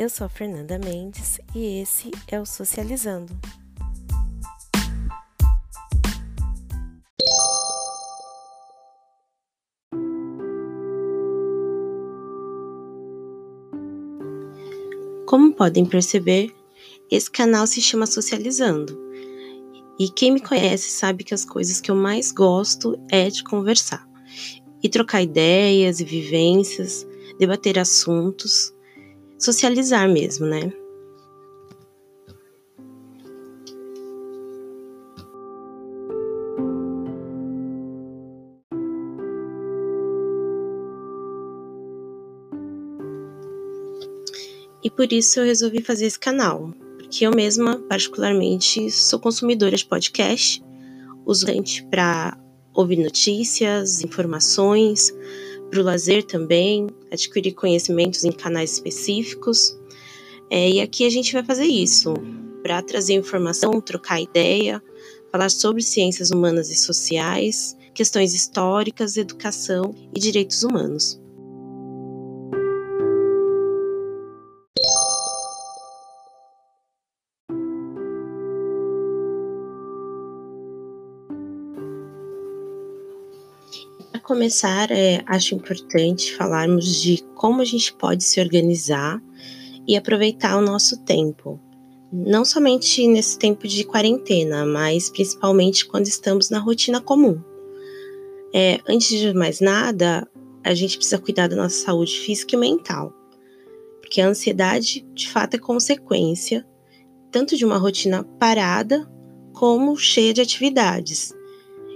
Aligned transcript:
Eu 0.00 0.08
sou 0.08 0.30
Fernanda 0.30 0.78
Mendes 0.78 1.38
e 1.54 1.82
esse 1.82 2.10
é 2.26 2.40
o 2.40 2.46
Socializando. 2.46 3.38
Como 15.26 15.52
podem 15.52 15.84
perceber, 15.84 16.50
esse 17.10 17.30
canal 17.30 17.66
se 17.66 17.82
chama 17.82 18.06
Socializando. 18.06 18.98
E 19.98 20.08
quem 20.08 20.32
me 20.32 20.40
conhece 20.40 20.88
sabe 20.92 21.24
que 21.24 21.34
as 21.34 21.44
coisas 21.44 21.78
que 21.78 21.90
eu 21.90 21.94
mais 21.94 22.32
gosto 22.32 22.98
é 23.10 23.28
de 23.28 23.44
conversar 23.44 24.08
e 24.82 24.88
trocar 24.88 25.20
ideias 25.20 26.00
e 26.00 26.04
vivências, 26.06 27.06
debater 27.38 27.78
assuntos, 27.78 28.72
socializar 29.40 30.08
mesmo, 30.08 30.46
né? 30.46 30.70
E 44.82 44.88
por 44.88 45.12
isso 45.12 45.40
eu 45.40 45.44
resolvi 45.44 45.82
fazer 45.82 46.06
esse 46.06 46.18
canal, 46.18 46.72
porque 46.98 47.26
eu 47.26 47.30
mesma, 47.34 47.78
particularmente, 47.88 48.90
sou 48.90 49.18
consumidora 49.18 49.76
de 49.76 49.84
podcast, 49.84 50.62
uso 51.26 51.46
para 51.90 52.38
ouvir 52.72 52.96
notícias, 52.96 54.02
informações, 54.02 55.14
para 55.70 55.80
o 55.80 55.84
lazer 55.84 56.24
também, 56.24 56.88
adquirir 57.10 57.52
conhecimentos 57.52 58.24
em 58.24 58.32
canais 58.32 58.72
específicos. 58.72 59.78
É, 60.50 60.68
e 60.68 60.80
aqui 60.80 61.06
a 61.06 61.10
gente 61.10 61.32
vai 61.32 61.44
fazer 61.44 61.66
isso, 61.66 62.14
para 62.62 62.82
trazer 62.82 63.14
informação, 63.14 63.80
trocar 63.80 64.20
ideia, 64.20 64.82
falar 65.30 65.50
sobre 65.50 65.82
ciências 65.82 66.30
humanas 66.30 66.70
e 66.70 66.74
sociais, 66.74 67.76
questões 67.94 68.34
históricas, 68.34 69.16
educação 69.16 69.94
e 70.14 70.18
direitos 70.18 70.62
humanos. 70.62 71.19
Começar, 84.30 84.92
é, 84.92 85.24
acho 85.26 85.56
importante 85.56 86.36
falarmos 86.36 87.02
de 87.02 87.20
como 87.34 87.60
a 87.60 87.64
gente 87.64 87.92
pode 87.92 88.22
se 88.22 88.40
organizar 88.40 89.20
e 89.88 89.96
aproveitar 89.96 90.56
o 90.56 90.60
nosso 90.60 91.02
tempo. 91.02 91.58
Não 92.12 92.44
somente 92.44 93.08
nesse 93.08 93.36
tempo 93.36 93.66
de 93.66 93.82
quarentena, 93.82 94.64
mas 94.64 95.10
principalmente 95.10 95.84
quando 95.84 96.06
estamos 96.06 96.48
na 96.48 96.60
rotina 96.60 97.00
comum. 97.00 97.42
É, 98.54 98.78
antes 98.88 99.08
de 99.08 99.34
mais 99.34 99.58
nada, 99.58 100.24
a 100.62 100.74
gente 100.74 100.96
precisa 100.96 101.18
cuidar 101.18 101.48
da 101.48 101.56
nossa 101.56 101.84
saúde 101.84 102.20
física 102.20 102.54
e 102.54 102.58
mental, 102.58 103.12
porque 104.00 104.20
a 104.20 104.28
ansiedade 104.28 105.04
de 105.12 105.28
fato 105.28 105.54
é 105.54 105.58
consequência 105.58 106.64
tanto 107.32 107.56
de 107.56 107.64
uma 107.64 107.78
rotina 107.78 108.22
parada 108.38 109.10
como 109.52 109.96
cheia 109.96 110.32
de 110.32 110.40
atividades 110.40 111.34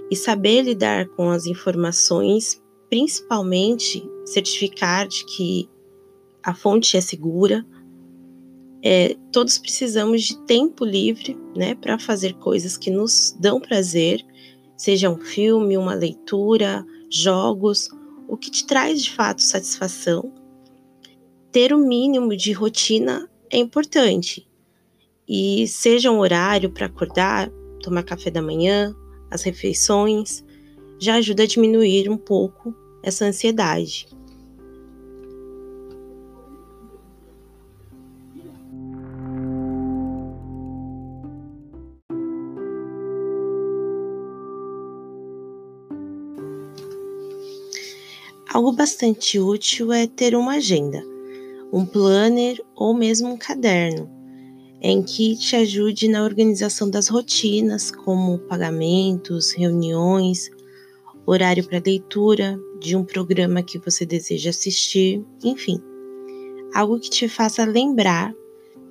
e 0.09 0.15
saber 0.15 0.61
lidar 0.61 1.07
com 1.09 1.29
as 1.29 1.45
informações, 1.45 2.61
principalmente 2.89 4.07
certificar 4.25 5.07
de 5.07 5.25
que 5.25 5.69
a 6.43 6.53
fonte 6.53 6.95
é 6.95 7.01
segura. 7.01 7.65
É, 8.83 9.15
todos 9.31 9.57
precisamos 9.57 10.23
de 10.23 10.37
tempo 10.45 10.85
livre, 10.85 11.37
né, 11.55 11.73
para 11.73 11.97
fazer 11.97 12.33
coisas 12.35 12.77
que 12.77 12.91
nos 12.91 13.35
dão 13.39 13.59
prazer, 13.59 14.23
seja 14.77 15.09
um 15.09 15.19
filme, 15.19 15.77
uma 15.77 15.95
leitura, 15.95 16.85
jogos, 17.09 17.89
o 18.27 18.37
que 18.37 18.51
te 18.51 18.65
traz 18.65 19.01
de 19.01 19.11
fato 19.11 19.41
satisfação. 19.41 20.31
Ter 21.51 21.73
o 21.73 21.77
um 21.77 21.87
mínimo 21.87 22.35
de 22.35 22.51
rotina 22.51 23.29
é 23.49 23.57
importante. 23.57 24.47
E 25.27 25.67
seja 25.67 26.11
um 26.11 26.19
horário 26.19 26.69
para 26.69 26.85
acordar, 26.85 27.49
tomar 27.81 28.03
café 28.03 28.29
da 28.29 28.41
manhã, 28.41 28.95
as 29.35 29.43
refeições, 29.43 30.43
já 30.97 31.15
ajuda 31.15 31.43
a 31.43 31.47
diminuir 31.47 32.09
um 32.09 32.17
pouco 32.17 32.73
essa 33.03 33.25
ansiedade. 33.25 34.07
Algo 48.51 48.71
bastante 48.71 49.37
útil 49.37 49.91
é 49.91 50.07
ter 50.07 50.33
uma 50.33 50.53
agenda, 50.53 51.03
um 51.73 51.85
planner 51.85 52.63
ou 52.73 52.93
mesmo 52.93 53.27
um 53.27 53.37
caderno, 53.37 54.09
em 54.87 55.01
que 55.01 55.35
te 55.35 55.55
ajude 55.55 56.07
na 56.07 56.23
organização 56.23 56.87
das 56.87 57.07
rotinas, 57.07 57.89
como 57.89 58.37
pagamentos, 58.37 59.51
reuniões, 59.51 60.51
horário 61.25 61.67
para 61.67 61.81
leitura 61.83 62.55
de 62.79 62.95
um 62.95 63.03
programa 63.03 63.63
que 63.63 63.79
você 63.79 64.05
deseja 64.05 64.51
assistir, 64.51 65.25
enfim, 65.43 65.81
algo 66.71 66.99
que 66.99 67.09
te 67.09 67.27
faça 67.27 67.65
lembrar 67.65 68.31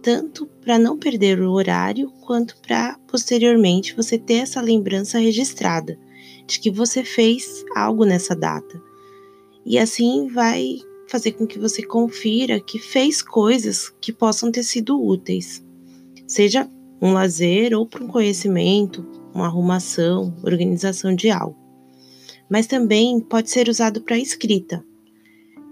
tanto 0.03 0.49
para 0.61 0.81
não 0.81 0.99
perder 0.99 1.41
o 1.41 1.53
horário 1.53 2.11
quanto 2.23 2.57
para 2.61 2.99
posteriormente 3.07 3.95
você 3.95 4.19
ter 4.19 4.39
essa 4.39 4.61
lembrança 4.61 5.21
registrada 5.21 5.97
de 6.45 6.59
que 6.59 6.73
você 6.73 7.05
fez 7.05 7.65
algo 7.77 8.05
nessa 8.05 8.35
data. 8.35 8.83
E 9.65 9.79
assim 9.79 10.27
vai 10.27 10.79
fazer 11.07 11.31
com 11.33 11.47
que 11.47 11.57
você 11.57 11.85
confira 11.85 12.59
que 12.59 12.81
fez 12.81 13.23
coisas 13.23 13.95
que 14.01 14.13
possam 14.13 14.51
ter 14.51 14.65
sido 14.65 15.01
úteis 15.01 15.63
seja 16.35 16.69
um 17.01 17.13
lazer 17.13 17.75
ou 17.75 17.87
para 17.87 18.03
um 18.03 18.09
conhecimento, 18.09 19.07
uma 19.33 19.47
arrumação, 19.47 20.35
organização 20.43 21.15
de 21.15 21.31
algo. 21.31 21.57
Mas 22.51 22.67
também 22.67 23.21
pode 23.21 23.51
ser 23.51 23.69
usado 23.69 24.03
para 24.03 24.19
escrita, 24.19 24.85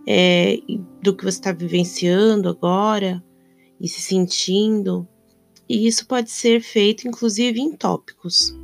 é, 0.07 0.59
do 1.03 1.15
que 1.17 1.25
você 1.25 1.39
está 1.39 1.53
vivenciando 1.53 2.49
agora 2.49 3.23
e 3.81 3.89
se 3.89 4.01
sentindo. 4.01 5.07
E 5.69 5.87
isso 5.87 6.07
pode 6.07 6.31
ser 6.31 6.61
feito 6.61 7.09
inclusive 7.09 7.61
em 7.61 7.73
tópicos. 7.73 8.57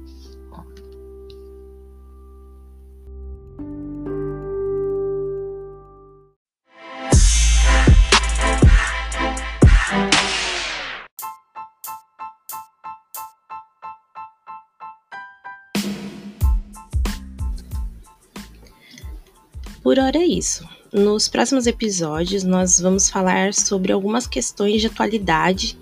Por 19.89 19.99
hora 19.99 20.19
é 20.19 20.27
isso. 20.27 20.69
Nos 20.93 21.29
próximos 21.29 21.67
episódios, 21.67 22.45
nós 22.45 22.79
vamos 22.79 23.09
falar 23.09 23.55
sobre 23.55 23.91
algumas 23.91 24.27
questões 24.27 24.83
de 24.83 24.87
atualidade 24.87 25.79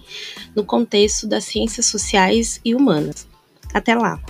no 0.55 0.65
contexto 0.65 1.27
das 1.27 1.43
ciências 1.43 1.87
sociais 1.87 2.61
e 2.65 2.72
humanas. 2.72 3.27
Até 3.75 3.97
lá! 3.97 4.22